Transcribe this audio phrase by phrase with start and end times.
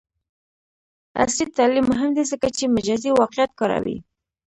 [1.21, 3.97] عصري تعلیم مهم دی ځکه چې مجازی واقعیت کاروي.